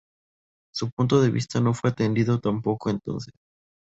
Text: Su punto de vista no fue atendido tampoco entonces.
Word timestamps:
Su 0.73 0.89
punto 0.89 1.21
de 1.21 1.29
vista 1.29 1.61
no 1.61 1.75
fue 1.75 1.91
atendido 1.91 2.39
tampoco 2.39 2.89
entonces. 2.89 3.35